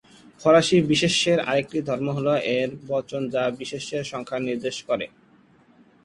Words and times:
ফরাসি 0.41 0.77
বিশেষ্যের 0.91 1.39
আরেকটি 1.49 1.79
ধর্ম 1.89 2.07
হল 2.17 2.27
এর 2.57 2.69
বচন, 2.87 3.21
যা 3.33 3.43
বিশেষ্যের 3.59 4.03
সংখ্যা 4.11 4.39
নির্দেশ 4.41 4.77
করে। 4.89 5.05